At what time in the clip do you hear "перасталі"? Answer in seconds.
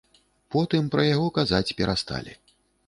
1.81-2.33